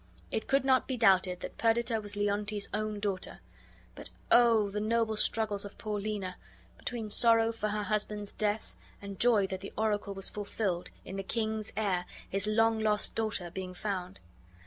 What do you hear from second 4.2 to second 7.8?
oh, the noble struggles of Paulina, between sorrow for